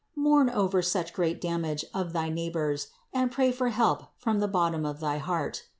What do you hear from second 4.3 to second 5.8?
the bottom of thy heart.